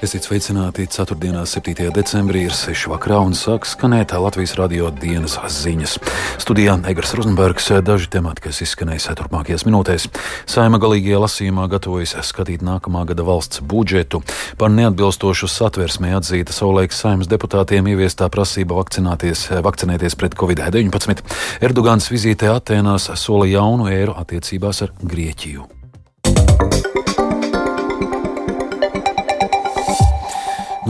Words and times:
Esiet 0.00 0.24
sveicināti 0.24 0.86
4. 0.88 1.12
7. 1.44 1.90
decembrī 1.92 2.46
ir 2.48 2.54
6. 2.56 2.86
vakarā 2.88 3.18
un 3.20 3.34
sāk 3.36 3.66
skanēt 3.68 4.14
Latvijas 4.16 4.54
radio 4.56 4.88
dienas 4.88 5.34
ziņas. 5.36 5.98
Studijā 6.40 6.78
Egars 6.88 7.10
Rozenbergs 7.18 7.66
daži 7.84 8.08
temati, 8.08 8.40
kas 8.46 8.62
izskanēs 8.64 9.10
turpmākajās 9.18 9.66
minūtēs. 9.68 10.06
Saima 10.48 10.80
galīgajā 10.80 11.18
lasījumā 11.20 11.66
gatavojas 11.68 12.14
skatīt 12.24 12.64
nākamā 12.64 13.02
gada 13.10 13.26
valsts 13.28 13.60
budžetu. 13.60 14.22
Par 14.56 14.72
neatbilstošu 14.72 15.50
satversmē 15.52 16.14
atzīta 16.16 16.56
savulaiks 16.56 17.02
saimas 17.04 17.28
deputātiem 17.28 17.90
ieviestā 17.92 18.30
prasība 18.32 18.80
vakcinēties 18.80 20.16
pret 20.16 20.38
covid-19. 20.40 21.20
Erdogans 21.60 22.08
vizītē 22.08 22.48
Atēnās 22.54 23.10
sola 23.20 23.50
jaunu 23.52 23.92
ēru 23.92 24.16
attiecībās 24.16 24.80
ar 24.86 24.96
Grieķiju. 25.04 25.79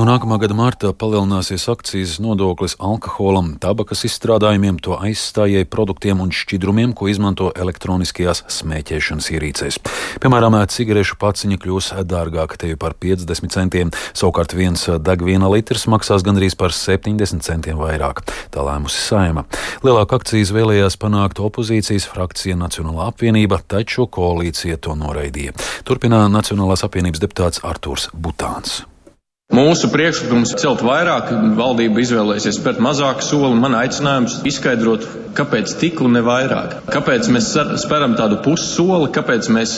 No 0.00 0.06
nākamā 0.08 0.38
gada 0.40 0.54
martā 0.56 0.94
palielināsies 0.96 1.66
akcijas 1.68 2.14
nodoklis 2.24 2.72
alkoholam, 2.80 3.50
tabakas 3.60 4.06
izstrādājumiem, 4.08 4.78
to 4.80 4.94
aizstājēju 4.96 5.66
produktiem 5.68 6.22
un 6.24 6.30
šķidrumiem, 6.32 6.94
ko 6.96 7.10
izmanto 7.12 7.50
elektroniskajās 7.52 8.46
smēķēšanas 8.48 9.26
ierīcēs. 9.34 9.76
Piemēram, 10.24 10.56
cigarešu 10.72 11.18
paciņa 11.20 11.58
kļūs 11.60 11.90
dārgāka 12.08 12.56
tevi 12.62 12.78
par 12.80 12.96
50 12.96 13.52
centiem, 13.52 13.92
savukārt 14.16 14.54
viens 14.56 14.86
degviela 15.04 15.50
litrs 15.52 15.84
maksās 15.92 16.24
gandrīz 16.24 16.56
par 16.56 16.72
70 16.72 17.44
centiem 17.44 17.76
vairāk. 17.76 18.22
Tā 18.54 18.64
lēmusi 18.64 19.02
saima. 19.04 19.44
Lielāku 19.84 20.16
akcijas 20.16 20.54
vēlējās 20.56 20.96
panākt 21.02 21.42
opozīcijas 21.44 22.08
frakcija 22.08 22.56
Nacionālā 22.56 23.10
apvienība, 23.12 23.60
taču 23.68 24.08
koalīcija 24.08 24.80
to 24.80 24.96
noraidīja. 24.96 25.52
Turpina 25.84 26.24
Nacionālās 26.32 26.86
apvienības 26.88 27.20
deputāts 27.20 27.60
Artūrs 27.68 28.08
Butāns. 28.16 28.80
Mūsu 29.50 29.88
priekšlikums 29.90 30.52
celt 30.62 30.82
vairāk, 30.86 31.32
valdība 31.58 31.98
izvēlēsies 32.04 32.60
spērt 32.60 32.78
mazāku 32.86 33.24
soli. 33.26 33.56
Man 33.58 33.74
aicinājums 33.74 34.36
izskaidrot, 34.46 35.08
kāpēc 35.34 35.72
tik 35.80 35.98
un 36.06 36.14
ne 36.14 36.22
vairāk. 36.22 36.76
Kāpēc 36.94 37.26
mēs 37.34 37.48
speram 37.82 38.14
tādu 38.18 38.38
pussoli, 38.44 39.10
kāpēc 39.16 39.50
mēs 39.50 39.74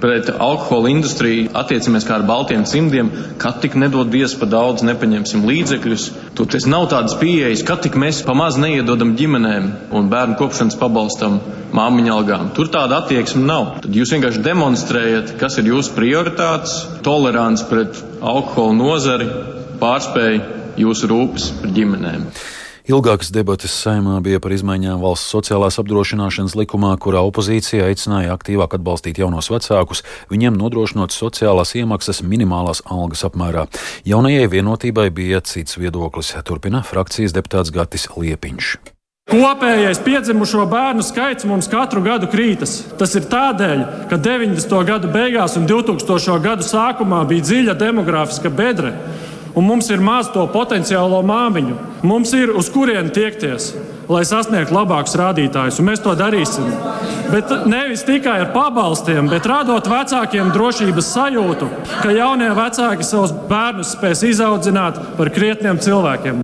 pret 0.00 0.30
alkohola 0.32 0.90
industriju 0.90 1.50
attiecamies 1.60 2.06
kā 2.08 2.16
ar 2.18 2.26
baltiem 2.28 2.64
cimdiem, 2.68 3.10
kad 3.40 3.60
tik 3.62 3.76
nedod 3.78 4.10
dievs 4.12 4.34
pa 4.40 4.48
daudz, 4.50 4.84
nepaņemsim 4.86 5.44
līdzekļus. 5.48 6.06
Tur 6.38 6.48
tas 6.50 6.66
nav 6.70 6.88
tādas 6.92 7.16
pieejas, 7.20 7.64
kad 7.66 7.82
tik 7.84 7.98
mēs 8.00 8.22
pa 8.26 8.34
maz 8.38 8.58
neiedodam 8.60 9.14
ģimenēm 9.18 9.68
un 9.96 10.12
bērnu 10.12 10.38
kopšanas 10.40 10.78
pabalstam 10.80 11.40
māmiņa 11.76 12.14
algām. 12.14 12.52
Tur 12.56 12.70
tāda 12.72 13.02
attieksme 13.02 13.44
nav. 13.46 13.76
Tad 13.84 13.96
jūs 13.96 14.14
vienkārši 14.16 14.44
demonstrējat, 14.46 15.34
kas 15.40 15.60
ir 15.60 15.70
jūsu 15.72 15.94
prioritātes, 15.98 16.78
tolerants 17.06 17.66
pret 17.68 18.00
alkohola 18.20 18.76
nozari, 18.78 19.28
pārspēja 19.80 20.40
jūsu 20.80 21.10
rūpes 21.10 21.52
par 21.60 21.76
ģimenēm. 21.76 22.26
Ilgākas 22.88 23.28
debatas 23.34 23.74
saimā 23.76 24.16
bija 24.24 24.40
par 24.40 24.54
izmaiņām 24.56 25.02
valsts 25.02 25.28
sociālās 25.34 25.76
apdrošināšanas 25.82 26.54
likumā, 26.56 26.94
kurā 27.02 27.20
opozīcija 27.28 27.90
aicināja 27.90 28.32
aktīvāk 28.32 28.78
atbalstīt 28.78 29.20
jaunos 29.20 29.50
vecākus, 29.52 30.00
viņiem 30.32 30.56
nodrošinot 30.56 31.12
sociālās 31.12 31.74
iemaksas 31.76 32.22
minimālās 32.24 32.80
algas 32.88 33.26
apmērā. 33.28 33.66
Jaunajai 34.08 34.48
vienotībai 34.54 35.10
bija 35.12 35.42
cits 35.44 35.76
viedoklis, 35.76 36.32
turpina 36.48 36.80
frakcijas 36.86 37.36
deputāts 37.36 37.74
Gatis 37.74 38.08
Liepiņš. 38.16 38.78
Kopējais 39.30 40.00
piedzimušo 40.02 40.64
bērnu 40.66 41.04
skaits 41.06 41.44
mums 41.46 41.68
katru 41.70 42.00
gadu 42.02 42.26
krītas. 42.32 42.80
Tas 42.98 43.12
ir 43.14 43.28
tādēļ, 43.30 43.84
ka 44.10 44.16
90. 44.18 44.72
gadu 44.88 45.10
beigās 45.12 45.54
un 45.60 45.68
2000. 45.70 46.40
gadu 46.42 46.66
sākumā 46.66 47.20
bija 47.30 47.46
dziļa 47.46 47.76
demogrāfiska 47.78 48.50
bedre 48.50 48.90
un 49.54 49.66
mums 49.66 49.90
ir 49.90 50.02
maz 50.04 50.30
to 50.34 50.44
potenciālo 50.52 51.20
māmiņu. 51.26 51.76
Mums 52.06 52.32
ir 52.36 52.52
uz 52.56 52.70
kurieni 52.72 53.12
tiekties, 53.14 53.72
lai 54.10 54.22
sasniegtu 54.26 54.74
labākus 54.74 55.16
rādītājus, 55.20 55.80
un 55.80 55.88
mēs 55.90 56.02
to 56.04 56.14
darīsim. 56.18 56.68
Bet 57.30 57.52
nevis 57.70 58.02
tikai 58.08 58.40
ar 58.44 58.52
pabalstiem, 58.54 59.28
bet 59.30 59.46
radot 59.46 59.86
vecākiem 59.90 60.50
drošības 60.54 61.10
sajūtu, 61.14 61.68
ka 62.02 62.14
jaunie 62.14 62.50
vecāki 62.56 63.06
savus 63.06 63.34
bērnus 63.50 63.94
spēs 63.96 64.24
izaudzināt 64.32 64.98
par 65.18 65.30
krietniem 65.34 65.78
cilvēkiem. 65.82 66.42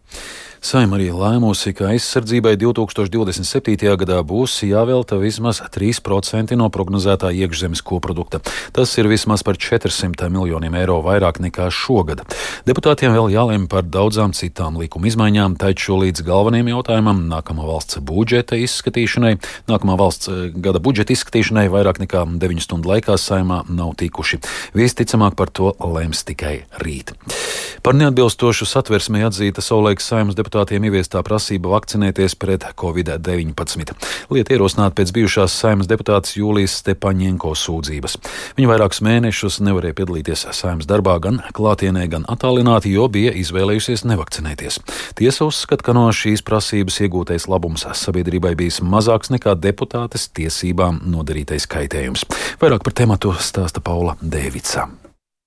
Saima 0.66 0.97
arī 0.97 1.12
lēmusi, 1.15 1.71
ka 1.78 1.93
aizsardzībai 1.93 2.56
2027. 2.59 3.87
gadā 4.00 4.16
būs 4.27 4.56
jāvelta 4.66 5.15
vismaz 5.21 5.60
3% 5.62 6.56
no 6.59 6.66
prognozētā 6.75 7.28
iekšzemes 7.31 7.84
koprodukta. 7.87 8.41
Tas 8.75 8.91
ir 8.99 9.06
vismaz 9.06 9.44
par 9.47 9.60
400 9.62 10.27
miljoniem 10.34 10.75
eiro 10.81 10.97
vairāk 11.06 11.38
nekā 11.44 11.69
šogad. 11.71 12.25
Deputātiem 12.66 13.15
vēl 13.15 13.31
jālem 13.37 13.69
par 13.71 13.87
daudzām 13.87 14.34
citām 14.34 14.81
likuma 14.81 15.06
izmaiņām, 15.06 15.54
taču 15.62 16.00
līdz 16.00 16.25
galvenajam 16.27 16.72
jautājumam 16.72 17.22
nākamā 17.31 17.69
valsts 17.69 18.03
budžeta 18.03 18.59
izskatīšanai, 18.59 19.37
nākamā 19.71 19.94
valsts 20.03 20.33
eh, 20.33 20.50
gada 20.50 20.83
budžeta 20.83 21.15
izskatīšanai 21.15 21.69
vairāk 21.71 22.03
nekā 22.03 22.25
9 22.43 22.66
stundu 22.66 22.91
laikā 22.91 23.15
saimā 23.15 23.60
nav 23.71 23.94
tikuši. 24.03 24.43
Visticamāk 24.75 25.38
par 25.38 25.54
to 25.54 25.77
lems 25.78 26.27
tikai 26.27 26.56
rīt. 26.83 27.15
Par 27.87 27.94
neatbilstošu 27.94 28.66
satversmē 28.66 29.22
atzīta 29.28 29.62
savulaiks 29.62 30.10
saimas 30.10 30.34
deputāta 30.34 30.55
deputātiem 30.56 30.86
ieviestā 30.88 31.20
prasība 31.20 31.68
vakcinēties 31.74 32.34
pret 32.40 32.64
covid-19. 32.80 33.92
Lieta 34.32 34.54
ierosināta 34.54 34.96
pēc 34.96 35.12
bijušās 35.12 35.52
saimas 35.52 35.88
deputātas 35.90 36.32
Jūlijas 36.38 36.78
Stepaņenko 36.80 37.52
sūdzības. 37.52 38.16
Viņa 38.56 38.70
vairākus 38.70 39.02
mēnešus 39.04 39.60
nevarēja 39.66 39.98
piedalīties 40.00 40.46
saimas 40.56 40.88
darbā 40.88 41.18
gan 41.20 41.42
klātienē, 41.52 42.06
gan 42.08 42.24
attālināti, 42.24 42.94
jo 42.96 43.04
bija 43.12 43.34
izvēlējusies 43.36 44.06
nevakcinēties. 44.08 44.80
Tiesa 45.20 45.44
uzskata, 45.44 45.84
ka 45.84 45.96
no 45.96 46.08
šīs 46.08 46.44
prasības 46.46 47.02
iegūtais 47.04 47.50
labums 47.52 47.84
sabiedrībai 47.84 48.54
bijis 48.56 48.80
mazāks 48.80 49.34
nekā 49.34 49.58
deputātes 49.60 50.30
tiesībām 50.32 51.02
nodarītais 51.04 51.68
kaitējums. 51.68 52.24
Vairāk 52.62 52.86
par 52.86 52.96
tematu 52.96 53.36
stāsta 53.36 53.84
Paula 53.84 54.16
Dēvica. 54.24 54.88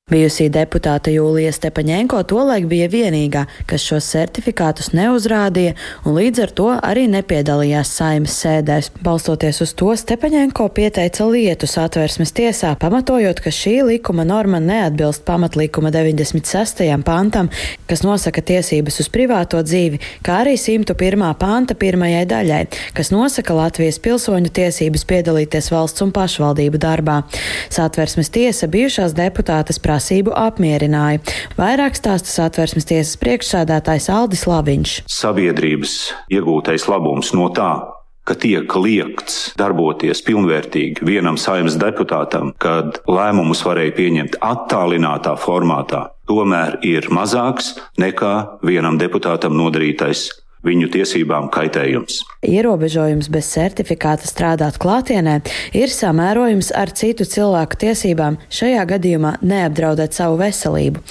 Bijusī 0.09 0.47
deputāte 0.49 1.11
Jūlija 1.13 1.51
Stepaņēnko 1.53 2.23
tolaik 2.31 2.63
bija 2.65 2.87
vienīgā, 2.89 3.43
kas 3.69 3.83
šos 3.85 4.07
certifikātus 4.09 4.87
neuzrādīja 4.97 5.75
un 6.01 6.15
līdz 6.17 6.41
ar 6.47 6.53
to 6.57 6.69
arī 6.73 7.03
nepiedalījās 7.13 7.91
saimas 7.99 8.33
sēdēs. 8.41 8.89
Balstoties 9.05 9.61
uz 9.61 9.75
to, 9.77 9.91
Stepaņēnko 9.93 10.65
pieteica 10.73 11.27
lietu 11.29 11.69
satversmes 11.69 12.33
tiesā, 12.33 12.71
pamatojot, 12.81 13.37
ka 13.45 13.53
šī 13.53 13.75
likuma 13.85 14.25
norma 14.25 14.57
neatbilst 14.63 15.27
pamatlīkuma 15.29 15.91
96. 15.93 16.81
pantam, 17.05 17.51
kas 17.85 18.01
nosaka 18.01 18.41
tiesības 18.41 18.97
uz 19.05 19.11
privāto 19.13 19.61
dzīvi, 19.61 20.01
kā 20.25 20.39
arī 20.41 20.57
101. 20.57 21.27
panta 21.37 21.77
pirmajai 21.77 22.25
daļai, 22.33 22.63
kas 22.97 23.13
nosaka 23.13 23.59
Latvijas 23.59 24.01
pilsoņu 24.01 24.49
tiesības 24.57 25.05
piedalīties 25.05 25.69
valsts 25.69 26.01
un 26.01 26.17
pašvaldību 26.17 26.81
darbā. 26.81 27.21
Satversmes 27.69 28.33
tiesa 28.33 28.65
bijušās 28.73 29.13
deputātes 29.13 29.77
prasa 29.77 29.98
prasību 29.99 30.31
apmierināja. 30.37 31.19
Vairāk 31.59 31.97
stāsta 31.99 32.31
satversmes 32.31 32.87
tiesas 32.87 33.19
priekšsādātājs 33.19 34.07
Aldis 34.15 34.47
Laviņš. 34.47 34.97
Sabiedrības 35.11 35.95
iegūtais 36.31 36.87
labums 36.87 37.33
no 37.35 37.49
tā, 37.51 37.71
ka 38.23 38.38
tiek 38.39 38.69
liekts 38.79 39.57
darboties 39.59 40.21
pilnvērtīgi 40.23 41.03
vienam 41.03 41.35
saimnes 41.35 41.75
deputātam, 41.81 42.53
kad 42.61 43.01
lēmumus 43.09 43.65
varēja 43.67 43.95
pieņemt 43.97 44.39
attālinātā 44.39 45.35
formātā, 45.41 46.05
tomēr 46.29 46.79
ir 46.88 47.09
mazāks 47.11 47.73
nekā 47.99 48.61
vienam 48.63 49.01
deputātam 49.01 49.57
nodarītais 49.59 50.29
viņu 50.65 50.89
tiesībām 50.93 51.47
kaitējums. 51.53 52.19
Ierobežojums 52.45 53.29
bez 53.31 53.49
certifikāta 53.53 54.27
strādāt 54.27 54.79
klātienē 54.81 55.39
ir 55.75 55.91
samērojums 55.93 56.71
ar 56.75 56.91
citu 56.95 57.27
cilvēku 57.27 57.79
tiesībām, 57.85 58.39
šajā 58.53 58.85
gadījumā 58.94 59.35
neapdraudēt 59.41 60.15
savu 60.17 60.39
veselību. 60.41 61.03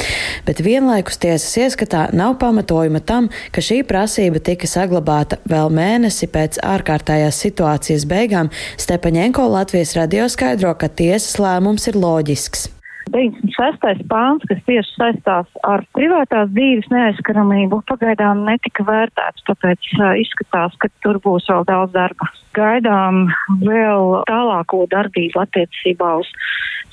Bet 0.47 0.63
vienlaikus 0.65 1.21
tiesas 1.21 1.57
ieskatā 1.65 2.09
nav 2.17 2.39
pamatojuma 2.43 3.03
tam, 3.05 3.29
ka 3.53 3.65
šī 3.65 3.83
prasība 3.89 4.43
tika 4.45 4.69
saglabāta 4.71 5.41
vēl 5.49 5.73
mēnesi 5.75 6.31
pēc 6.33 6.61
ārkārtējās 6.65 7.45
situācijas 7.45 8.09
beigām. 8.09 8.53
Stepaņenko 8.81 9.49
Latvijas 9.53 9.97
radio 9.99 10.29
skaidro, 10.33 10.75
ka 10.79 10.89
tiesas 10.89 11.39
lēmums 11.41 11.89
ir 11.91 12.01
loģisks. 12.01 12.69
96. 13.13 14.05
pāns, 14.11 14.45
kas 14.49 14.61
tieši 14.67 14.95
saistās 14.97 15.49
ar 15.67 15.85
privātās 15.97 16.51
dzīves 16.53 16.89
neaizskaramību, 16.93 17.81
pagaidām 17.89 18.45
netika 18.47 18.85
vērtēts, 18.89 19.45
tāpēc 19.49 19.91
izskatās, 20.23 20.77
ka 20.83 20.91
tur 21.05 21.21
būs 21.25 21.49
vēl 21.51 21.67
daudz 21.69 21.95
darba. 21.97 22.29
Gaidām 22.59 23.29
vēl 23.63 24.23
tālāko 24.29 24.85
darbību 24.91 25.43
attiecībā 25.45 26.15
uz 26.23 26.31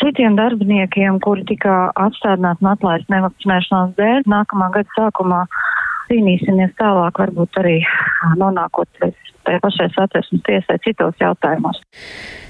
citiem 0.04 0.36
darbiniekiem, 0.38 1.20
kuri 1.24 1.46
tika 1.50 1.90
atstādināti 2.00 2.66
un 2.66 2.72
atlaisti 2.74 3.16
nevakcinēšanās 3.16 3.96
dēļ. 4.00 4.26
Nākamā 4.32 4.72
gada 4.76 4.98
sākumā 4.98 5.46
cīnīsimies 6.10 6.74
tālāk, 6.80 7.22
varbūt 7.24 7.62
arī 7.62 7.78
nonākot 8.40 9.04
līdz 9.04 9.36
tai 9.46 9.60
pašai 9.62 9.92
satversmes 9.94 10.42
tiesai 10.48 10.80
citos 10.86 11.22
jautājumos. 11.22 11.82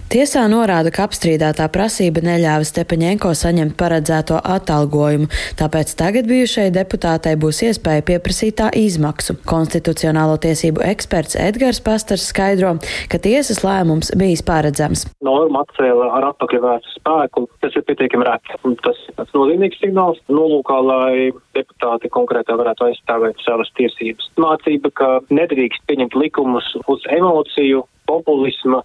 Tiesā 0.06 0.44
norāda, 0.46 0.92
ka 0.94 1.08
apstrīdētā 1.08 1.66
prasība 1.74 2.22
neļāva 2.22 2.66
Stepaņenko 2.70 3.32
saņemt 3.36 3.74
paredzēto 3.80 4.38
atalgojumu, 4.38 5.26
tāpēc 5.58 5.96
tagad 5.98 6.30
bijušai 6.30 6.68
deputātei 6.76 7.34
būs 7.42 7.64
iespēja 7.66 8.04
pieprasīt 8.06 8.60
tā 8.60 8.68
izmaksu. 8.78 9.34
Konstitucionālo 9.50 10.38
tiesību 10.44 10.84
eksperts 10.86 11.40
Edgars 11.42 11.82
Pastars 11.82 12.28
skaidro, 12.30 12.76
ka 13.10 13.18
tiesas 13.18 13.64
lēmums 13.66 14.14
bijis 14.14 14.46
paredzams. 14.46 15.08
Norma 15.26 15.66
atcēla 15.66 16.12
ar 16.20 16.30
atpakaļvērstu 16.30 17.00
spēku, 17.00 17.48
tas 17.66 17.74
ir 17.74 17.88
pietiekami 17.90 18.30
rēts. 18.30 18.62
Tas 18.86 19.02
ir 19.10 19.18
tāds 19.18 19.34
nozīmīgs 19.34 19.82
signāls, 19.82 20.22
nolūkā, 20.30 20.80
lai 20.86 21.34
deputāti 21.58 22.14
konkrētā 22.14 22.60
varētu 22.62 22.92
aizstāvēt 22.92 23.42
savas 23.46 23.72
tiesības. 23.80 24.32
Mācība, 24.42 24.92
ka 24.92 25.10
nedrīkst 25.34 25.86
pieņemt 25.90 26.18
likumus 26.20 26.68
uz 26.92 27.06
emociju, 27.14 27.86
populisma, 28.10 28.84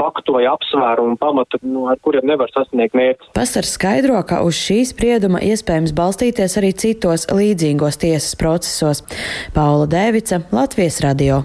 faktu 0.00 0.34
vai 0.36 0.44
apsvērumu 0.50 1.16
pamata, 1.20 1.60
nu, 1.62 1.86
ar 1.90 2.00
kuriem 2.02 2.26
nevar 2.28 2.50
sasniegt 2.54 2.96
mērķi. 2.98 3.30
Pastars 3.36 3.74
skaidro, 3.76 4.18
ka 4.26 4.42
uz 4.46 4.58
šī 4.58 4.80
sprieduma 4.90 5.42
iespējams 5.44 5.94
balstīties 5.96 6.58
arī 6.60 6.74
citos 6.84 7.28
līdzīgos 7.30 8.00
tiesas 8.02 8.34
procesos. 8.40 9.04
Paula 9.54 9.88
Dēvica, 9.90 10.42
Latvijas 10.54 11.00
radio. 11.04 11.42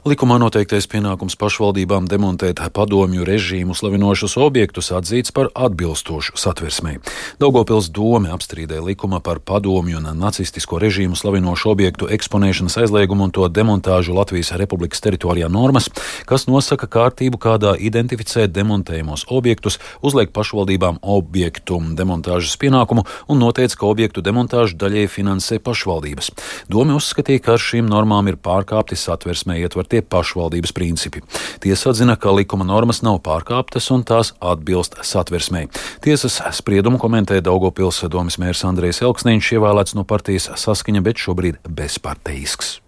Likumā 0.00 0.38
noteiktais 0.40 0.86
pienākums 0.88 1.34
pašvaldībām 1.36 2.06
demontēt 2.08 2.62
padomju 2.72 3.20
režīmu 3.28 3.74
slavinošus 3.76 4.38
objektus 4.40 4.86
atzīts 4.96 5.28
par 5.36 5.50
atbilstošu 5.52 6.38
satversmei. 6.40 6.94
Daugopils 7.36 7.90
dome 7.92 8.30
apstrīdēja 8.32 8.80
likuma 8.80 9.18
par 9.20 9.42
padomju 9.44 9.98
un 10.00 10.08
nacistisko 10.16 10.78
režīmu 10.80 11.18
slavinošu 11.20 11.68
objektu 11.68 12.08
eksponēšanas 12.16 12.78
aizliegumu 12.80 13.26
un 13.26 13.34
to 13.36 13.44
demontāžu 13.52 14.16
Latvijas 14.16 14.54
Republikas 14.56 15.04
teritorijā 15.04 15.50
normas, 15.52 15.90
kas 16.24 16.48
nosaka 16.48 16.88
kārtību, 16.88 17.36
kādā 17.36 17.74
identificēt 17.76 18.56
demontējamos 18.56 19.26
objektus, 19.28 19.76
uzliek 20.00 20.32
pašvaldībām 20.32 21.02
objektu 21.02 21.76
demontāžas 22.00 22.56
pienākumu 22.56 23.04
un 23.28 23.44
noteica, 23.44 23.76
ka 23.76 23.92
objektu 23.92 24.24
demontāžu 24.24 24.80
daļai 24.80 25.04
finansē 25.12 25.60
pašvaldības. 25.60 26.32
Dome 26.72 26.96
uzskatīja, 26.96 27.44
ka 27.44 27.58
ar 27.58 27.68
šīm 27.68 27.92
normām 27.92 28.32
ir 28.32 28.40
pārkāpti 28.40 28.96
satversmē 28.96 29.60
ietver 29.60 29.89
tie 29.90 30.02
pašvaldības 30.02 30.74
principi. 30.76 31.22
Tiesa 31.62 31.90
atzina, 31.92 32.16
ka 32.16 32.34
likuma 32.34 32.66
normas 32.66 33.02
nav 33.06 33.20
pārkāptas 33.26 33.90
un 33.94 34.04
tās 34.06 34.34
atbilst 34.40 34.98
satversmei. 35.06 35.68
Tiesas 36.04 36.40
spriedumu 36.58 37.00
komentē 37.02 37.40
Daugopils 37.44 38.02
domas 38.10 38.38
mērs 38.42 38.64
Andrejs 38.68 39.02
Elksniņš, 39.06 39.54
ievēlēts 39.56 39.98
no 39.98 40.06
partijas 40.08 40.50
saskaņa, 40.60 41.04
bet 41.06 41.26
šobrīd 41.26 41.60
bezparteisks. 41.68 42.78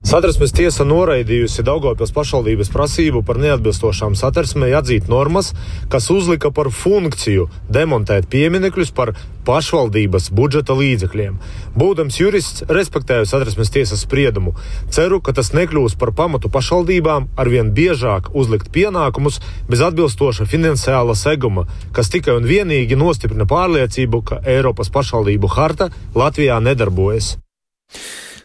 Satversmes 0.00 0.50
tiesa 0.56 0.82
noraidījusi 0.88 1.60
Daugopils 1.60 2.10
pašvaldības 2.16 2.70
prasību 2.72 3.20
par 3.28 3.36
neatbilstošām 3.38 4.14
satversmei 4.16 4.70
atzīt 4.74 5.10
normas, 5.12 5.50
kas 5.92 6.06
uzlika 6.10 6.48
par 6.56 6.70
funkciju 6.72 7.44
demontēt 7.68 8.24
pieminekļus 8.32 8.90
par 8.96 9.12
pašvaldības 9.44 10.30
budžeta 10.32 10.72
līdzekļiem. 10.78 11.36
Būdams 11.76 12.16
jurists, 12.16 12.64
respektēju 12.78 13.28
satversmes 13.28 13.70
tiesas 13.74 14.06
spriedumu. 14.06 14.54
Ceru, 14.88 15.20
ka 15.20 15.36
tas 15.36 15.52
nekļūs 15.52 15.98
par 16.00 16.14
pamatu 16.16 16.48
pašvaldībām 16.48 17.28
arvien 17.44 17.68
biežāk 17.76 18.32
uzlikt 18.32 18.72
pienākumus 18.72 19.38
bez 19.68 19.84
atbilstoša 19.84 20.48
finansiāla 20.48 21.12
seguma, 21.12 21.68
kas 21.92 22.08
tikai 22.08 22.40
un 22.40 22.48
vienīgi 22.48 22.96
nostiprina 22.96 23.44
pārliecību, 23.52 24.24
ka 24.24 24.40
Eiropas 24.56 24.88
pašvaldību 24.96 25.54
harta 25.54 25.92
Latvijā 26.16 26.58
nedarbojas. 26.64 27.36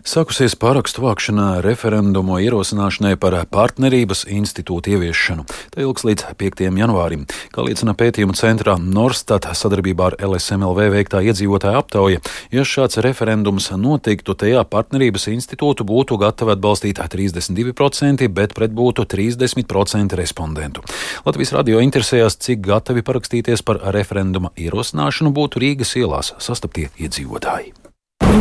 Sākusies 0.06 0.54
pārakstu 0.62 1.02
vākšanā 1.02 1.64
referendumu 1.66 2.36
ierosināšanai 2.44 3.16
par 3.18 3.34
partnerības 3.50 4.20
institūtu 4.30 4.92
ieviešanu. 4.94 5.48
Tā 5.74 5.82
ilgs 5.82 6.04
līdz 6.06 6.28
5. 6.38 6.60
janvārim. 6.78 7.24
Kā 7.50 7.64
liecina 7.66 7.96
pētījuma 7.98 8.36
centrā 8.38 8.76
Norstat 8.78 9.48
sadarbībā 9.58 10.12
ar 10.12 10.16
LSMLV 10.28 10.92
veiktā 10.94 11.24
iedzīvotāja 11.26 11.82
aptauja, 11.82 12.22
ja 12.54 12.66
šāds 12.70 13.02
referendums 13.02 13.72
notiktu, 13.74 14.36
tajā 14.38 14.62
partnerības 14.70 15.26
institūtu 15.32 15.88
būtu 15.90 16.20
gatavi 16.22 16.54
atbalstīt 16.54 17.02
32%, 17.02 18.30
bet 18.30 18.54
pret 18.54 18.76
būtu 18.78 19.08
30% 19.10 20.20
respondentu. 20.22 20.86
Latvijas 21.26 21.56
radio 21.58 21.82
interesējās, 21.82 22.38
cik 22.46 22.62
gatavi 22.70 23.02
parakstīties 23.10 23.66
par 23.66 23.82
referenduma 23.98 24.54
ierosināšanu 24.54 25.34
būtu 25.34 25.66
Rīgas 25.66 25.98
ielās 25.98 26.36
sastaptie 26.38 26.92
iedzīvotāji. 27.02 27.74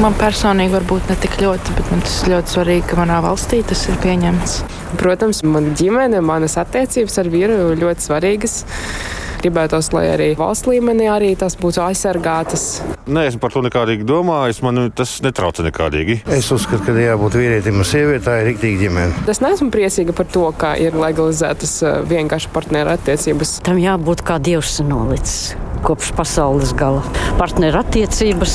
Man 0.04 0.14
personīgi 0.20 0.74
varbūt 0.74 1.06
ne 1.08 1.14
tik 1.16 1.38
ļoti, 1.40 1.74
bet 1.78 1.86
man 1.88 2.02
tas 2.04 2.18
ļoti 2.28 2.52
svarīgi, 2.52 2.82
ka 2.90 2.98
manā 2.98 3.22
valstī 3.24 3.62
tas 3.64 3.86
ir 3.88 3.96
pieņemts. 4.02 4.56
Protams, 5.00 5.40
mana 5.48 5.72
ģimene, 5.80 6.20
manas 6.20 6.58
attiecības 6.60 7.16
ar 7.22 7.30
vīru 7.32 7.56
ļoti 7.80 8.04
svarīgas. 8.04 8.58
Gribētos, 9.44 9.90
lai 9.92 10.06
arī 10.08 10.30
valsts 10.38 10.64
līmenī 10.70 11.10
arī 11.12 11.34
tas 11.36 11.52
būtu 11.60 11.82
aizsargātas. 11.84 12.78
Nē, 13.04 13.26
esmu 13.28 13.42
par 13.42 13.52
to 13.52 13.60
nekādīgi 13.66 14.06
domājis. 14.08 14.62
Man 14.64 14.86
tas 14.96 15.18
netrauca 15.20 15.66
nekādīgi. 15.66 16.22
Es 16.32 16.48
uzskatu, 16.54 16.86
ka 16.86 16.94
jābūt 16.96 17.36
vīrietim 17.36 17.76
un 17.76 17.84
sievietei 17.84 18.38
ir 18.40 18.48
rīktīgi 18.48 18.86
ģimene. 18.86 19.26
Es 19.28 19.42
neesmu 19.44 19.68
priecīga 19.74 20.16
par 20.16 20.30
to, 20.32 20.46
ka 20.56 20.72
ir 20.80 20.96
legalizētas 20.96 21.76
vienkārši 22.08 22.54
partneru 22.56 22.94
attiecības. 22.96 23.58
Tam 23.68 23.82
jābūt 23.82 24.24
kā 24.24 24.40
dievs 24.40 24.78
nolicis 24.88 25.52
kopš 25.84 26.14
pasaules 26.16 26.72
gala. 26.80 27.02
Partneru 27.36 27.82
attiecības, 27.82 28.54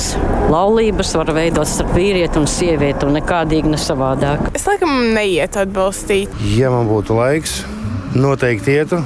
laulības 0.49 1.13
var 1.19 1.29
veidot 1.37 1.69
starp 1.69 1.93
vīrieti 1.93 2.41
un 2.41 2.49
sievieti, 2.49 3.05
un 3.05 3.19
nekādīgi 3.19 3.69
ne 3.69 3.77
savādāk. 3.77 4.49
Es 4.57 4.65
laikam 4.65 5.13
neietu 5.13 5.61
atbalstīt. 5.67 6.33
Ja 6.57 6.73
man 6.73 6.89
būtu 6.89 7.21
laiks, 7.21 7.59
noteikti 8.17 8.79
ietu. 8.81 9.03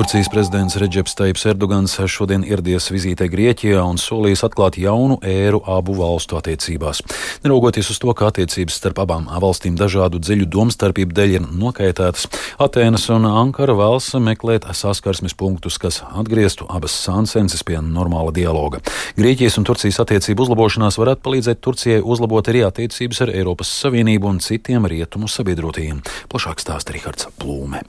Turcijas 0.00 0.30
prezidents 0.32 0.78
Reģeps 0.80 1.12
Taips 1.12 1.42
Erdogans 1.50 1.92
šodien 2.08 2.40
ieradies 2.48 2.86
vizītē 2.88 3.26
Grieķijā 3.28 3.82
un 3.84 3.98
solījis 4.00 4.46
atklāt 4.46 4.78
jaunu 4.80 5.18
ēru 5.20 5.60
abu 5.68 5.92
valstu 5.98 6.38
attiecībās. 6.38 7.02
Neraugoties 7.44 7.90
uz 7.92 7.98
to, 8.00 8.14
ka 8.16 8.30
attiecības 8.30 8.78
starp 8.80 9.02
abām 9.04 9.28
valstīm 9.28 9.76
dažādu 9.76 10.22
dziļu 10.24 10.48
domstarpību 10.56 11.18
dēļ 11.18 11.36
ir 11.36 11.44
nokaitētas, 11.52 12.30
Atēnas 12.64 13.04
un 13.12 13.28
Ankara 13.28 13.76
vēlas 13.76 14.08
meklēt 14.16 14.64
saskarsmes 14.72 15.36
punktus, 15.36 15.76
kas 15.76 16.00
atgrieztu 16.08 16.64
abas 16.72 16.96
sāncenses 16.96 17.60
pie 17.60 17.76
normāla 17.84 18.32
dialoga. 18.32 18.80
Grieķijas 19.20 19.60
un 19.60 19.68
Turcijas 19.68 20.00
attiecību 20.00 20.48
uzlabošanās 20.48 20.96
varētu 20.96 21.26
palīdzēt 21.28 21.60
Turcijai 21.60 22.00
uzlabot 22.00 22.48
arī 22.48 22.64
attiecības 22.72 23.26
ar 23.26 23.36
Eiropas 23.36 23.76
Savienību 23.84 24.32
un 24.32 24.40
citiem 24.40 24.88
rietumu 24.88 25.28
sabiedrotajiem. 25.28 26.00
Plašāk 26.32 26.64
stāsta 26.64 26.96
Rihards 26.96 27.28
Plūme. 27.36 27.84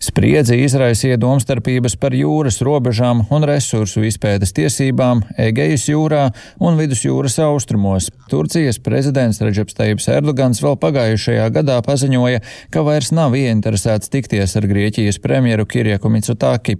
Spriedzi 0.00 0.56
izraisīja 0.64 1.18
domstarpības 1.20 1.92
par 2.00 2.14
jūras 2.16 2.56
robežām 2.64 3.18
un 3.36 3.42
resursu 3.44 4.00
izpētes 4.08 4.54
tiesībām 4.56 5.18
Egejas 5.36 5.82
jūrā 5.90 6.22
un 6.56 6.78
Vidusjūras 6.78 7.34
austrumos. 7.44 8.06
Turcijas 8.32 8.78
prezidents 8.80 9.42
Reģeps 9.44 9.76
Teips 9.76 10.08
Erdogans 10.08 10.62
vēl 10.64 10.78
pagājušajā 10.80 11.50
gadā 11.52 11.76
paziņoja, 11.84 12.40
ka 12.72 12.84
vairs 12.86 13.10
nav 13.12 13.36
ieinteresēts 13.36 14.08
tikties 14.14 14.56
ar 14.56 14.68
Grieķijas 14.70 15.20
premjeru 15.20 15.68
Kirieku 15.68 16.08
Mitsutaki. 16.08 16.78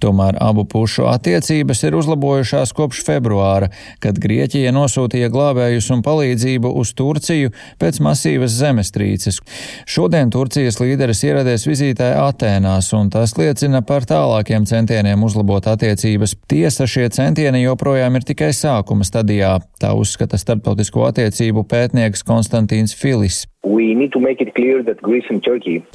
Tomēr 0.00 0.40
abu 0.40 0.64
pušu 0.64 1.04
attiecības 1.12 1.84
ir 1.84 1.98
uzlabojušās 2.00 2.72
kopš 2.72 3.04
februāra, 3.04 3.68
kad 4.00 4.16
Grieķija 4.24 4.72
nosūtīja 4.72 5.28
glābējus 5.34 5.90
un 5.92 6.00
palīdzību 6.06 6.72
uz 6.80 6.96
Turciju 6.96 7.52
pēc 7.76 8.00
masīvas 8.08 8.56
zemestrīces. 8.56 9.42
Šodien 9.84 10.32
Turcijas 10.32 10.80
līderis 10.80 11.26
ieradies 11.28 11.68
vizītē 11.68 12.14
Atēnā. 12.24 12.53
Atēnās, 12.54 12.86
un 12.94 13.08
tas 13.10 13.32
liecina 13.34 13.80
par 13.82 14.04
tālākiem 14.06 14.62
centieniem 14.62 15.24
uzlabot 15.26 15.64
attiecības. 15.66 16.36
Tiesa, 16.46 16.86
šie 16.86 17.08
centieni 17.10 17.64
joprojām 17.64 18.14
ir 18.14 18.26
tikai 18.28 18.52
sākuma 18.54 19.02
stadijā, 19.02 19.56
tā 19.82 19.90
uzskata 19.98 20.38
starptautisko 20.38 21.08
attiecību 21.08 21.66
pētnieks 21.66 22.22
Konstantīns 22.22 22.94
Filis. 22.94 23.42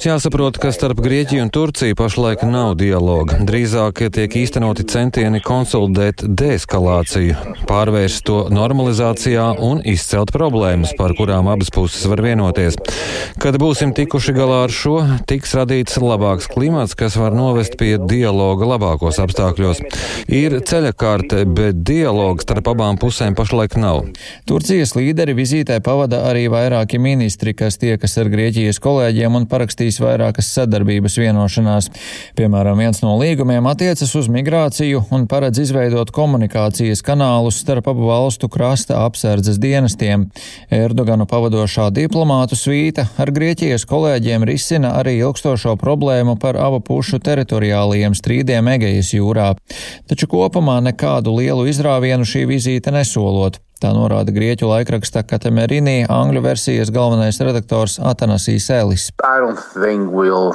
Jāsaprot, 0.02 0.56
ka 0.58 0.72
starp 0.74 0.98
Grieķiju 1.04 1.44
un 1.44 1.52
Turciju 1.54 1.94
pašlaik 1.94 2.42
nav 2.42 2.72
dialoga. 2.80 3.36
Drīzāk 3.46 4.02
tiek 4.10 4.34
īstenoti 4.40 4.82
centieni 4.90 5.38
konsolidēt 5.44 6.24
deeskalāciju, 6.26 7.36
pārvērst 7.70 8.24
to 8.26 8.40
normalizācijā 8.50 9.44
un 9.62 9.84
izcelt 9.86 10.32
problēmas, 10.34 10.96
par 10.98 11.14
kurām 11.14 11.46
abas 11.52 11.70
puses 11.70 12.08
var 12.10 12.24
vienoties. 12.26 12.78
Kad 13.38 13.60
būsim 13.62 13.94
tikuši 13.94 14.34
galā 14.34 14.64
ar 14.64 14.74
šo, 14.74 14.96
tiks 15.30 15.54
radīts 15.54 16.00
labāks 16.02 16.50
klimats, 16.50 16.98
kas 16.98 17.14
var 17.22 17.38
novest 17.38 17.78
pie 17.78 17.92
dialoga 18.02 18.66
labākos 18.72 19.22
apstākļos. 19.22 19.84
Ir 20.26 20.58
ceļakārte, 20.66 21.46
bet 21.46 21.84
dialogs 21.86 22.48
starp 22.48 22.74
abām 22.74 22.98
pusēm 22.98 23.38
pašlaik 23.38 23.78
nav. 23.78 24.02
Turcijas 24.50 24.96
līderi 24.98 25.38
vizītē 25.38 25.78
pavada 25.86 26.24
arī 26.32 26.48
vairāki 26.50 26.98
ministri 26.98 27.54
kas 27.60 27.76
tiekas 27.80 28.16
ar 28.20 28.30
Grieķijas 28.32 28.80
kolēģiem 28.80 29.34
un 29.36 29.46
parakstīs 29.50 29.98
vairākas 30.00 30.48
sadarbības 30.54 31.18
vienošanās. 31.20 31.90
Piemēram, 32.38 32.80
viens 32.80 33.02
no 33.04 33.16
līgumiem 33.20 33.68
attiecas 33.68 34.14
uz 34.16 34.30
migrāciju 34.32 35.02
un 35.12 35.26
paredz 35.28 35.60
izveidot 35.60 36.12
komunikācijas 36.16 37.04
kanālus 37.04 37.60
starp 37.60 37.90
abu 37.92 38.08
valstu 38.08 38.48
krasta 38.52 39.02
apsardzes 39.04 39.60
dienestiem. 39.60 40.28
Erdoganu 40.72 41.28
pavadošā 41.28 41.90
diplomātu 41.96 42.56
svīta 42.56 43.10
ar 43.20 43.32
Grieķijas 43.36 43.84
kolēģiem 43.90 44.48
risina 44.48 44.94
arī 45.00 45.18
ilgstošo 45.20 45.76
problēmu 45.80 46.38
par 46.40 46.56
abu 46.60 46.80
pušu 46.86 47.20
teritoriālajiem 47.24 48.16
strīdiem 48.16 48.72
Egejas 48.76 49.12
jūrā. 49.16 49.52
Taču 50.08 50.30
kopumā 50.32 50.80
nekādu 50.88 51.36
lielu 51.36 51.68
izrāvienu 51.68 52.24
šī 52.24 52.46
vizīte 52.54 52.94
nesolot. 52.94 53.60
Tā 53.80 53.94
norāda 53.96 54.28
grieķu 54.28 54.68
laikraksta 54.68 55.22
Katemerīnī, 55.24 56.02
angļu 56.12 56.42
versijas 56.44 56.90
galvenais 56.92 57.38
redaktors 57.40 57.94
Atanasijas 57.96 58.66
Elis. 58.76 59.06
We'll 59.80 60.50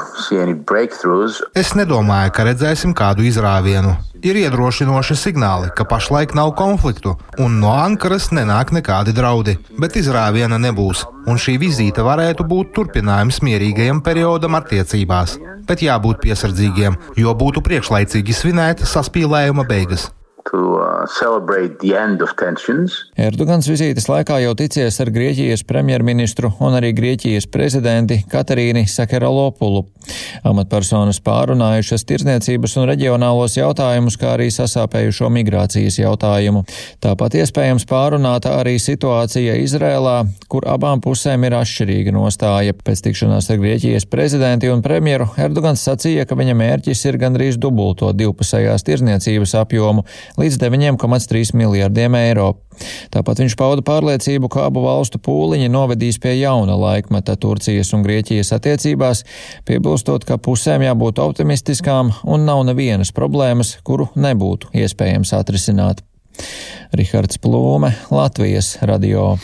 es 1.57 1.71
nedomāju, 1.73 2.33
ka 2.37 2.43
redzēsim 2.45 2.93
kādu 2.93 3.25
izrāvienu. 3.25 3.95
Ir 4.25 4.37
iedrošinoši 4.43 5.17
signāli, 5.17 5.71
ka 5.73 5.87
pašlaik 5.89 6.35
nav 6.37 6.51
konfliktu, 6.59 7.15
un 7.41 7.57
no 7.61 7.71
Ankaras 7.73 8.29
nenāk 8.29 8.73
nekādi 8.77 9.13
draudi, 9.17 9.55
bet 9.81 9.97
izrāviena 9.97 10.59
nebūs, 10.61 11.01
un 11.25 11.41
šī 11.41 11.57
vizīte 11.61 12.05
varētu 12.05 12.45
būt 12.51 12.75
turpinājums 12.77 13.41
mierīgajam 13.45 14.03
periodam 14.05 14.59
attiecībās. 14.61 15.39
Bet 15.65 15.81
jābūt 15.81 16.21
piesardzīgiem, 16.27 16.99
jo 17.17 17.33
būtu 17.41 17.65
priekšlaicīgi 17.65 18.37
svinēt 18.37 18.85
saspīlējuma 18.85 19.65
beigas 19.65 20.11
uh. 20.77 21.05
Erdogans 23.17 23.65
vizītes 23.65 24.05
laikā 24.05 24.37
jau 24.43 24.51
ticies 24.57 24.99
ar 25.01 25.09
Grieķijas 25.09 25.63
premjerministru 25.65 26.51
un 26.61 26.77
arī 26.77 26.91
Grieķijas 26.93 27.47
prezidenti 27.49 28.19
Katarīni 28.29 28.85
Sakeralopulu. 28.85 29.81
Amatpersonas 30.45 31.17
pārunājušas 31.25 32.05
tirzniecības 32.05 32.75
un 32.77 32.85
reģionālos 32.91 33.57
jautājumus, 33.57 34.19
kā 34.21 34.35
arī 34.35 34.51
sasāpējušo 34.53 35.31
migrācijas 35.33 35.97
jautājumu. 35.97 36.61
Tāpat 37.01 37.39
iespējams 37.41 37.87
pārunāta 37.89 38.53
arī 38.59 38.75
situācija 38.81 39.57
Izrēlā, 39.63 40.19
kur 40.51 40.69
abām 40.69 41.01
pusēm 41.01 41.47
ir 41.49 41.57
atšķirīga 41.57 42.13
nostāja. 42.13 42.77
Pēc 42.85 43.01
tikšanās 43.07 43.49
ar 43.49 43.61
Grieķijas 43.63 44.05
prezidenti 44.13 44.69
un 44.69 44.85
premjeru 44.85 45.31
Erdogans 45.41 45.81
sacīja, 45.89 46.27
ka 46.29 46.37
viņa 46.37 46.53
mērķis 46.61 47.05
ir 47.09 47.17
gandrīz 47.25 47.57
dubulto 47.57 48.13
divpusējās 48.13 48.85
tirzniecības 48.85 49.57
apjomu 49.63 50.05
līdz 50.39 50.59
9,3 50.61 51.53
miljardiem 51.57 52.15
eiro. 52.19 52.53
Tāpat 53.13 53.41
viņš 53.43 53.55
pauda 53.59 53.83
pārliecību, 53.85 54.49
ka 54.51 54.65
abu 54.69 54.83
valstu 54.85 55.19
pūliņi 55.23 55.69
novedīs 55.71 56.19
pie 56.21 56.35
jauna 56.39 56.75
laikmeta 56.79 57.37
Turcijas 57.39 57.93
un 57.95 58.03
Grieķijas 58.05 58.51
attiecībās, 58.57 59.23
piebilstot, 59.67 60.27
ka 60.27 60.37
pusēm 60.37 60.83
jābūt 60.87 61.21
optimistiskām 61.23 62.11
un 62.23 62.47
nav 62.47 62.65
nevienas 62.67 63.13
problēmas, 63.15 63.77
kuru 63.87 64.09
nebūtu 64.15 64.73
iespējams 64.75 65.33
atrisināt. 65.39 66.03
Rihards 66.95 67.39
Plūme, 67.39 67.95
Latvijas 68.11 68.75
radio. 68.83 69.35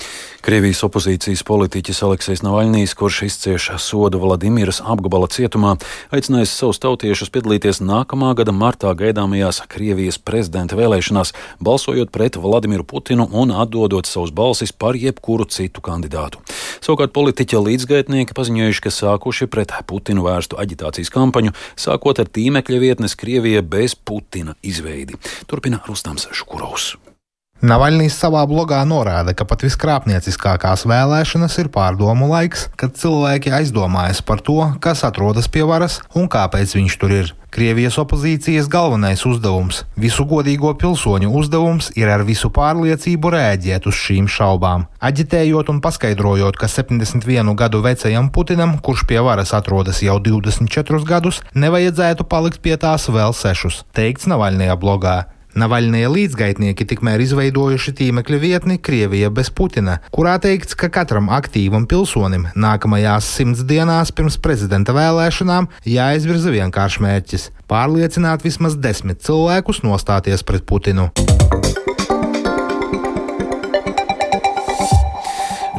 Krievijas 0.41 0.79
opozīcijas 0.87 1.43
politiķis 1.45 1.99
Aleksis 2.01 2.41
Navaļnīs, 2.41 2.95
kurš 2.97 3.19
izcieš 3.27 3.67
sodu 3.77 4.17
Vladimiras 4.23 4.79
apgabala 4.81 5.27
cietumā, 5.29 5.75
aicinājis 6.09 6.55
savus 6.57 6.81
tautiešus 6.81 7.29
piedalīties 7.29 7.83
nākamā 7.85 8.31
gada 8.39 8.55
martā 8.55 8.89
gaidāmajās 8.97 9.61
Krievijas 9.69 10.17
prezidenta 10.17 10.79
vēlēšanās, 10.79 11.35
balsojot 11.61 12.09
pret 12.09 12.39
Vladimiru 12.41 12.87
Putinu 12.89 13.29
un 13.29 13.53
atdodot 13.53 14.09
savus 14.09 14.33
balsis 14.33 14.73
par 14.73 14.97
jebkuru 14.97 15.45
citu 15.45 15.85
kandidātu. 15.85 16.41
Savukārt 16.81 17.13
politiķa 17.13 17.61
līdzgaitnieki 17.61 18.33
paziņojuši, 18.33 18.85
ka 18.87 18.95
sākuši 18.97 19.45
pret 19.45 19.77
Putinu 19.85 20.25
vērstu 20.25 20.57
aģitācijas 20.57 21.13
kampaņu, 21.13 21.53
sākot 21.77 22.17
ar 22.17 22.33
tīmekļa 22.33 22.81
vietnes 22.81 23.13
Krievija 23.13 23.61
bez 23.61 23.93
Putina 23.93 24.57
izveidi. 24.65 25.21
Turpina 25.45 25.83
Rustams 25.85 26.31
Škurovs. 26.33 26.95
Navaļnijas 27.61 28.15
savā 28.17 28.41
blogā 28.49 28.79
norāda, 28.89 29.35
ka 29.37 29.45
pat 29.45 29.61
viskrāpnieciskākās 29.61 30.81
vēlēšanas 30.89 31.59
ir 31.61 31.67
pārdomu 31.69 32.25
laiks, 32.31 32.63
kad 32.73 32.95
cilvēki 32.97 33.51
aizdomājas 33.53 34.23
par 34.25 34.39
to, 34.41 34.55
kas 34.81 35.03
atrodas 35.05 35.45
pie 35.45 35.61
varas 35.69 35.99
un 36.17 36.25
kāpēc 36.25 36.71
viņš 36.73 36.95
tur 36.97 37.11
ir. 37.13 37.29
Krievijas 37.53 37.99
opozīcijas 38.01 38.65
galvenais 38.71 39.21
uzdevums, 39.29 39.83
visu 39.93 40.25
godīgo 40.25 40.71
pilsoņu 40.81 41.29
uzdevums, 41.37 41.91
ir 41.99 42.09
ar 42.09 42.23
visu 42.25 42.49
pārliecību 42.55 43.29
rēģēt 43.35 43.85
uz 43.91 43.99
šīm 44.07 44.29
šaubām, 44.31 44.87
aģitējot 44.97 45.69
un 45.69 45.81
paskaidrojot, 45.85 46.57
ka 46.57 46.69
71 46.71 47.51
gadu 47.59 47.83
vecajam 47.85 48.31
Putinam, 48.33 48.79
kurš 48.81 49.03
pie 49.05 49.19
varas 49.21 49.53
atrodas 49.53 50.01
jau 50.01 50.17
24 50.17 51.03
gadus, 51.05 51.43
nevajadzētu 51.53 52.25
palikt 52.25 52.63
pie 52.65 52.73
tās 52.81 53.05
vēl 53.11 53.37
sešus, 53.37 53.83
teikts 53.93 54.31
Navaļnijā 54.31 54.79
blogā. 54.81 55.19
Navaļnie 55.51 56.07
līdzgaitnieki 56.07 56.85
tikmēr 56.87 57.23
izveidojuši 57.25 57.93
tīmekļa 57.99 58.37
vietni 58.39 58.77
Krievija 58.79 59.31
bez 59.33 59.51
Putina, 59.51 59.97
kurā 60.15 60.37
teikts, 60.39 60.77
ka 60.79 60.87
katram 60.93 61.27
aktīvam 61.33 61.87
pilsonim 61.91 62.47
nākamajās 62.55 63.27
simts 63.35 63.65
dienās 63.67 64.13
pirms 64.15 64.39
prezidenta 64.39 64.95
vēlēšanām 64.95 65.67
jāizvirza 65.83 66.55
vienkāršs 66.55 67.01
mērķis- 67.03 67.49
pārliecināt 67.71 68.47
vismaz 68.47 68.79
desmit 68.79 69.19
cilvēkus 69.27 69.83
nostāties 69.83 70.43
pret 70.43 70.63
Putinu. 70.65 71.11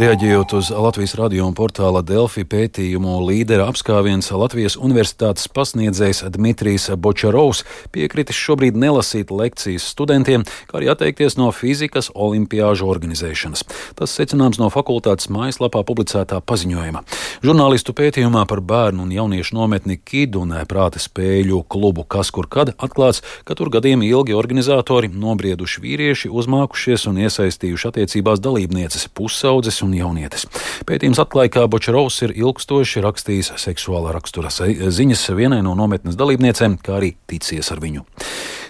Reaģējot 0.02 0.52
uz 0.58 0.68
Latvijas 0.74 1.12
radio 1.14 1.44
un 1.46 1.52
portāla 1.54 2.00
Delfi 2.02 2.42
pētījumu 2.42 3.20
līdera 3.22 3.68
apskāviens, 3.70 4.32
Latvijas 4.34 4.74
universitātes 4.74 5.46
pasniedzējs 5.54 6.24
Dmitrijs 6.34 6.88
Bočarovs 6.98 7.60
piekritis 7.94 8.34
šobrīd 8.34 8.74
nelasīt 8.82 9.30
lekcijas 9.30 9.86
studentiem, 9.92 10.42
kā 10.66 10.80
arī 10.80 10.88
atteikties 10.90 11.36
no 11.38 11.52
fizikas 11.54 12.10
olimpiāžu 12.18 12.88
organizēšanas. 12.90 13.62
Tas 13.94 14.16
secināms 14.18 14.58
no 14.58 14.72
fakultātes 14.74 15.30
mājaslapā 15.30 15.84
publicētā 15.86 16.40
paziņojuma. 16.50 17.04
Žurnālistu 17.46 17.94
pētījumā 17.94 18.42
par 18.50 18.58
bērnu 18.58 19.06
un 19.06 19.14
jauniešu 19.14 19.54
nometni 19.54 20.00
Kidu 20.02 20.42
un 20.42 20.56
prāta 20.66 20.98
spēļu 20.98 21.62
klubu 21.70 22.02
Kas 22.02 22.34
kur 22.34 22.50
kad 22.50 22.74
atklāts, 22.74 23.22
ka 23.46 23.54
tur 23.54 23.70
gadiem 23.70 24.02
ilgi 24.02 24.34
organizatori, 24.34 25.12
nobrieduši 25.14 25.86
vīrieši, 25.86 26.34
uzmākušies 26.42 27.06
un 27.06 27.22
iesaistījuši 27.22 27.90
attiecībās 27.92 28.42
dalībnieces 28.42 29.06
pusaudzes 29.14 29.78
un 29.86 29.91
jaunietes. 29.98 30.46
Pētījums 30.88 31.20
atklāja, 31.22 31.52
ka 31.56 31.66
Bočarovs 31.70 32.22
ir 32.26 32.34
ilgstoši 32.36 33.04
rakstījis 33.04 33.52
seksuāla 33.60 34.14
rakstura 34.16 34.52
ziņas 34.52 35.28
vienai 35.36 35.62
no 35.64 35.76
nometnes 35.78 36.18
dalībniecēm, 36.20 36.78
kā 36.82 36.98
arī 37.00 37.14
ticies 37.30 37.72
ar 37.74 37.82
viņu. 37.82 38.06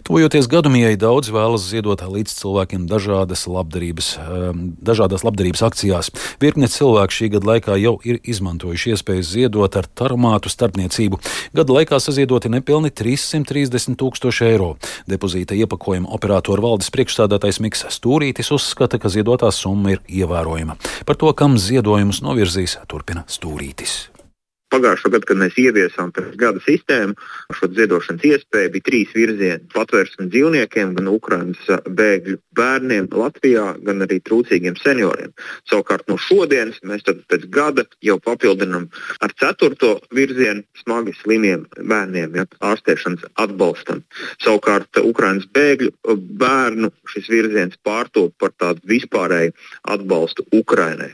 Tuvojoties 0.03 0.49
gadumijai, 0.51 0.97
daudz 0.99 1.31
vēlas 1.31 1.63
ziedot 1.71 2.01
līdz 2.03 2.33
cilvēkiem 2.35 2.89
dažādas 2.91 3.45
labdarības, 3.47 4.09
ehm, 4.19 4.63
dažādās 4.83 5.23
labdarības 5.23 5.63
akcijās. 5.63 6.11
Virkne 6.43 6.67
cilvēku 6.67 7.15
šī 7.15 7.29
gada 7.37 7.47
laikā 7.47 7.77
jau 7.79 7.95
ir 8.03 8.19
izmantojuši 8.23 8.93
iespēju 8.97 9.23
ziedot 9.23 9.77
ar 9.77 9.87
taromātu 9.87 10.51
starpniecību. 10.51 11.21
Gada 11.55 11.73
laikā 11.73 12.01
saziedoti 12.03 12.51
nepilni 12.51 12.91
330 12.91 13.95
tūkstoši 13.97 14.49
eiro. 14.51 14.77
Depozīta 15.07 15.55
iepakojuma 15.55 16.11
operātora 16.11 16.61
valdes 16.61 16.91
priekšstādātais 16.91 17.61
Miks 17.61 17.87
Stūrītis 17.89 18.51
uzskata, 18.51 18.99
ka 18.99 19.09
ziedotā 19.09 19.53
summa 19.53 19.95
ir 19.95 20.01
ievērojama. 20.09 20.77
Par 21.07 21.17
to, 21.17 21.33
kam 21.33 21.59
ziedojumus 21.59 22.23
novirzīs, 22.27 22.79
turpina 22.89 23.23
Stūrītis. 23.31 24.12
Pagājušā 24.73 25.11
gada, 25.13 25.27
kad 25.29 25.37
mēs 25.37 25.57
ieviesām 25.61 26.13
pēc 26.17 26.33
gada 26.41 26.61
sistēmu, 26.65 27.13
šo 27.53 27.69
ziedošanas 27.77 28.25
iespēju 28.25 28.73
bija 28.73 28.87
trīs 28.87 29.11
virzieni- 29.13 29.69
patvērsme 29.77 30.31
dzīvniekiem, 30.33 30.95
gan 30.97 31.11
Ukraiņas 31.13 31.85
bēgļu 31.99 32.39
bērniem 32.57 33.09
Latvijā, 33.13 33.67
gan 33.85 34.01
arī 34.07 34.21
trūcīgiem 34.25 34.79
senioriem. 34.81 35.33
Savukārt 35.69 36.09
no 36.09 36.17
šodienas 36.17 36.81
mēs 36.89 37.05
pēc 37.05 37.51
gada 37.51 37.85
jau 38.01 38.19
papildinām 38.19 38.89
ar 39.21 39.31
ceturto 39.37 40.01
virzienu 40.11 40.65
smagi 40.83 41.13
slimiem 41.21 41.67
bērniem, 41.77 42.35
ja, 42.35 42.45
ārstēšanas 42.61 43.29
atbalstam. 43.37 44.05
Savukārt 44.41 44.89
Ukraiņas 44.97 45.47
bēgļu 45.53 45.93
bērnu 46.45 46.93
šis 47.13 47.29
virziens 47.29 47.77
pārtop 47.85 48.33
par 48.39 48.57
tādu 48.57 48.81
vispārēju 48.89 49.53
atbalstu 49.85 50.49
Ukrainai. 50.53 51.13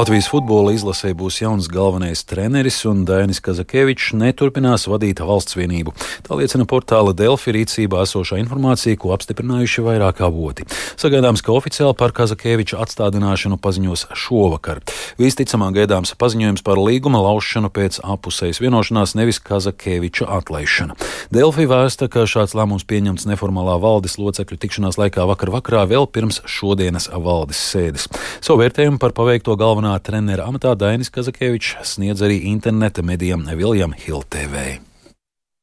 Latvijas 0.00 0.30
futbola 0.32 0.70
izlasē 0.72 1.10
būs 1.12 1.42
jauns 1.42 1.66
galvenais 1.68 2.22
treneris, 2.24 2.78
un 2.88 3.02
Dainis 3.04 3.36
Kazakevičs 3.44 4.14
neturpinās 4.16 4.86
vadīt 4.88 5.18
valsts 5.20 5.58
vienību. 5.58 5.92
Tā 6.24 6.38
liecina 6.38 6.64
portāla 6.64 7.12
Delfi 7.12 7.52
rīcībā 7.52 8.06
esošā 8.06 8.38
informācija, 8.40 8.96
ko 8.96 9.12
apstiprinājuši 9.12 9.84
vairāk 9.84 10.22
avoti. 10.24 10.64
Sagaidāms, 10.96 11.42
ka 11.44 11.52
oficiāli 11.52 11.92
par 12.00 12.14
Kazakeviča 12.16 12.78
atstādināšanu 12.80 13.58
paziņos 13.60 14.06
šovakar. 14.16 14.80
Visticamāk 15.20 15.76
gaidāms 15.82 16.14
paziņojums 16.16 16.64
par 16.64 16.80
līguma 16.80 17.20
laušanu 17.26 17.68
pēc 17.68 18.00
apusējas 18.00 18.62
vienošanās, 18.64 19.12
nevis 19.20 19.42
Kazakeviča 19.44 20.30
atlaišana. 20.38 20.96
Delfi 21.28 21.68
vēsta, 21.68 22.08
ka 22.08 22.24
šāds 22.24 22.56
lēmums 22.56 22.88
pieņemts 22.88 23.28
neformālā 23.28 23.76
valdes 23.84 24.16
locekļu 24.16 24.62
tikšanās 24.64 24.96
laikā 25.02 25.28
vakar 25.28 25.52
vakarā 25.58 25.84
vēl 25.92 26.08
pirms 26.08 26.40
šodienas 26.48 27.10
valdes 27.12 27.60
sēdes. 27.60 28.08
Savu 28.40 28.64
vērtējumu 28.64 28.96
par 29.02 29.12
paveikto 29.12 29.60
galvenā 29.90 30.02
trenera 30.02 30.46
amatā 30.46 30.74
Dainis 30.78 31.10
Kazakevičs 31.10 31.82
sniedz 31.82 32.22
arī 32.22 32.46
interneta 32.46 33.02
medijam 33.02 33.42
Viljam 33.46 33.92
Hill 33.92 34.22
TV. 34.28 34.78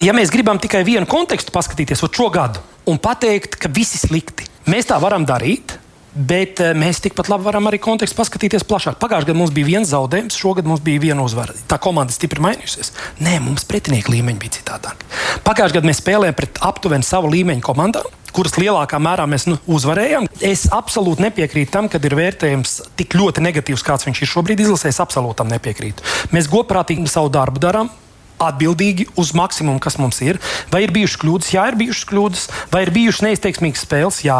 Ja 0.04 0.14
mēs 0.14 0.30
gribam 0.32 0.60
tikai 0.60 0.84
vienu 0.84 1.08
kontekstu 1.08 1.52
paskatīties 1.52 2.04
uz 2.04 2.12
šo 2.12 2.30
gadu 2.30 2.60
un 2.86 3.00
pateikt, 3.00 3.56
ka 3.56 3.70
viss 3.70 3.96
ir 3.96 4.10
slikti, 4.10 4.46
mēs 4.68 4.88
tā 4.88 5.00
varam 5.00 5.26
darīt. 5.26 5.78
Bet 6.18 6.62
eh, 6.64 6.74
mēs 6.78 7.02
tikpat 7.04 7.30
labi 7.30 7.46
varam 7.46 7.70
arī 7.70 7.78
kontekstu 7.82 8.18
paskatīties 8.18 8.66
plašāk. 8.68 8.98
Pagājušajā 9.02 9.30
gadā 9.30 9.38
mums 9.38 9.54
bija 9.54 9.70
viens 9.70 9.92
zaudējums, 9.92 10.38
šogad 10.40 10.66
mums 10.70 10.82
bija 10.86 11.04
viena 11.04 11.26
uzvara. 11.26 11.54
Tā 11.70 11.78
komanda 11.82 12.16
stipri 12.16 12.42
mainījusies. 12.42 12.90
Nē, 13.22 13.38
mums 13.46 13.68
pretinieka 13.70 14.14
līmeņi 14.14 14.42
bija 14.42 14.56
citādāk. 14.58 15.04
Pagājušajā 15.46 15.78
gadā 15.78 15.92
mēs 15.92 16.02
spēlējām 16.02 16.40
pret 16.40 16.58
aptuveni 16.66 17.06
savu 17.06 17.30
līmeņu 17.36 17.66
komandām, 17.66 18.10
kuras 18.34 18.58
lielākā 18.58 18.98
mērā 19.02 19.28
mēs 19.30 19.46
nu, 19.50 19.60
uzvarējām. 19.70 20.26
Es 20.42 20.66
absolūti 20.74 21.28
nepiekrītu 21.28 21.74
tam, 21.74 21.92
ka 21.92 22.02
ir 22.02 22.18
vērtējums 22.18 22.80
tik 22.98 23.14
ļoti 23.20 23.46
negatīvs, 23.46 23.86
kāds 23.86 24.10
viņš 24.10 24.24
ir 24.24 24.34
šobrīd 24.34 24.66
izlasījis. 24.66 24.98
Es 24.98 25.04
absolūti 25.06 25.42
tam 25.44 25.54
nepiekrītu. 25.54 26.06
Mēs 26.34 26.50
godprātīgi 26.50 27.06
savu 27.12 27.30
darbu 27.34 27.62
darām 27.62 27.94
atbildīgi 28.42 29.10
uz 29.20 29.34
maksimumu, 29.38 29.82
kas 29.84 30.00
mums 30.02 30.22
ir. 30.26 30.40
Vai 30.74 30.84
ir 30.86 30.94
bijušas 30.96 31.22
kļūdas? 31.24 31.52
Jā, 31.56 31.68
ir 31.72 31.80
bijušas 31.80 32.10
kļūdas, 32.12 32.46
vai 32.74 32.84
ir 32.86 32.94
bijušas 32.96 33.26
neizteiksmīgas 33.28 33.86
spēles? 33.88 34.22
Jā, 34.26 34.40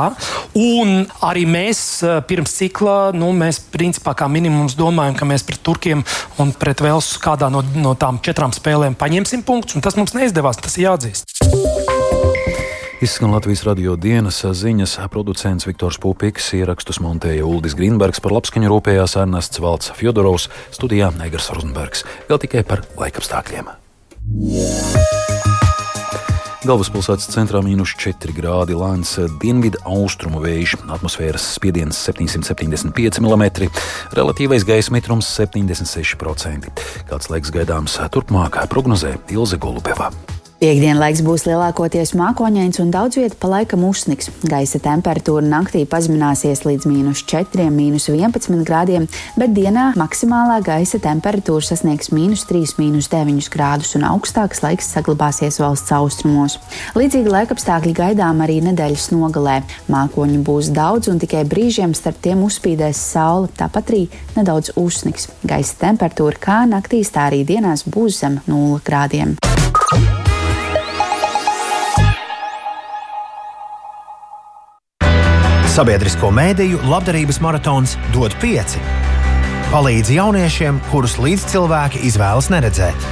un 0.58 1.06
arī 1.26 1.46
mēs 1.50 1.84
eh, 2.06 2.20
pirms 2.28 2.58
cikla, 2.60 2.98
nu, 3.18 3.32
mēs 3.38 3.62
principā 3.74 4.16
kā 4.18 4.30
minimums 4.32 4.78
domājam, 4.80 5.18
ka 5.18 5.30
mēs 5.30 5.46
pret 5.48 5.64
Turkiem 5.66 6.06
un 6.42 6.54
pret 6.58 6.84
Velsu 6.86 7.22
kādā 7.24 7.52
no, 7.54 7.64
no 7.76 7.96
tām 8.00 8.22
četrām 8.24 8.56
spēlēm 8.56 8.98
paņemsim 9.00 9.46
punktus, 9.48 9.78
un 9.78 9.86
tas 9.86 9.98
mums 10.00 10.16
neizdevās, 10.18 10.62
tas 10.62 10.78
ir 10.80 10.88
jāatzīst. 10.88 11.38
Izskan 12.98 13.30
Latvijas 13.30 13.62
radio 13.62 13.94
dienas 13.94 14.40
ziņas, 14.42 14.96
producents 15.14 15.68
Viktors 15.70 16.00
Pupiks, 16.02 16.50
ierakstus 16.58 16.98
montēja 16.98 17.46
Uldis 17.46 17.78
Grīnbergs, 17.78 18.24
par 18.26 18.34
labskaņu 18.34 18.74
rūpējās 18.74 19.20
Ernests 19.22 19.62
Valts 19.62 19.94
Fjodorovs, 20.00 20.50
studijā 20.74 21.14
Negars 21.20 21.54
Rozenbergs. 21.54 22.08
Vēl 22.26 22.42
tikai 22.48 22.66
par 22.66 22.88
laikapstākļiem. 22.98 23.76
Galvaspilsētas 26.68 27.30
centrā 27.32 27.62
mīnus 27.64 27.94
4 27.96 28.34
grādi, 28.36 28.76
lēns 28.76 29.14
dienvidu 29.40 29.80
austrumu 29.88 30.42
vējš, 30.44 30.76
atmosfēras 30.98 31.46
spiediens 31.56 32.00
775 32.10 33.22
mm, 33.24 33.70
relatīvais 34.18 34.68
gaisa 34.68 34.92
mitrums 34.92 35.30
76%. 35.40 36.74
Kāds 37.08 37.32
laiks 37.32 37.54
gaidāms 37.56 37.96
turpmāk, 38.12 38.60
prognozē 38.74 39.16
Ilze 39.32 39.62
Golubeva. 39.62 40.12
Piektdienlaiks 40.58 41.20
būs 41.22 41.44
lielākoties 41.46 42.16
mākoņains 42.18 42.80
un 42.82 42.90
daudz 42.90 43.20
vietā 43.20 43.36
pa 43.38 43.50
laikam 43.52 43.84
uzsniks. 43.86 44.32
Gaisa 44.50 44.80
temperatūra 44.82 45.46
naktī 45.46 45.84
pazemināsies 45.86 46.64
līdz 46.66 46.88
mīnus 46.90 47.22
4, 47.30 47.68
mīnus 47.70 48.08
11 48.10 48.64
grādiem, 48.66 49.06
bet 49.38 49.54
dienā 49.54 49.92
maksimālā 50.02 50.56
gaisa 50.66 50.98
temperatūra 51.04 51.62
sasniegs 51.62 52.10
mīnus 52.10 52.48
3, 52.50 52.74
mīnus 52.82 53.06
9 53.12 53.52
grādus 53.54 53.94
un 54.00 54.08
augstāks 54.10 54.64
laiks 54.66 54.90
saglabāsies 54.96 55.62
valsts 55.62 55.94
austrumos. 55.94 56.58
Līdzīgi 56.98 57.30
laikapstākļi 57.36 57.94
gaidām 58.02 58.42
arī 58.42 58.58
nedēļas 58.66 59.12
nogalē. 59.14 59.60
Mākoņu 59.94 60.42
būs 60.48 60.72
daudz 60.74 61.12
un 61.14 61.22
tikai 61.22 61.44
brīžiem 61.46 61.94
starp 61.94 62.18
tiem 62.26 62.42
uzspīdēs 62.48 63.04
saule, 63.14 63.54
tāpat 63.62 63.94
arī 63.94 64.08
nedaudz 64.34 64.74
uzsniks. 64.74 65.30
Gaisa 65.46 65.78
temperatūra 65.86 66.42
kā 66.42 66.64
naktīs, 66.66 67.14
tā 67.14 67.30
arī 67.30 67.44
dienās 67.46 67.86
būs 67.86 68.24
zem 68.24 68.42
0 68.50 68.82
grādiem. 68.90 69.38
Sabiedrisko 75.78 76.32
mēdīju 76.34 76.80
labdarības 76.90 77.38
maratons 77.38 77.92
dod 78.10 78.34
pieci. 78.42 78.80
Palīdz 79.70 80.10
jauniešiem, 80.16 80.80
kurus 80.90 81.20
līdzcilvēki 81.22 82.02
izvēlas 82.08 82.50
neredzēt. 82.50 83.06